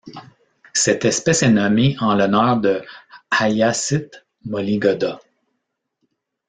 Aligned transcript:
Cette 0.73 1.05
espèce 1.05 1.43
est 1.43 1.51
nommée 1.51 1.95
en 1.99 2.15
l'honneur 2.15 2.57
de 2.59 2.81
Hayasith 3.29 4.25
Molligoda. 4.45 5.19